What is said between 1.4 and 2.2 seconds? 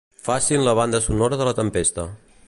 de la tempesta.